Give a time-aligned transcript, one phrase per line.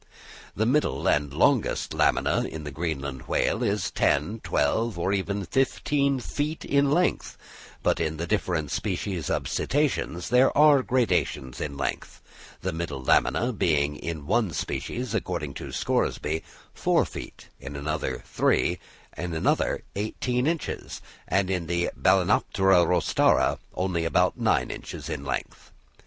[0.55, 6.19] The middle and longest lamina in the Greenland whale is ten, twelve, or even fifteen
[6.19, 7.37] feet in length;
[7.83, 12.19] but in the different species of Cetaceans there are gradations in length;
[12.61, 16.41] the middle lamina being in one species, according to Scoresby,
[16.73, 18.79] four feet, in another three,
[19.15, 25.71] in another eighteen inches, and in the Balænoptera rostrata only about nine inches in length.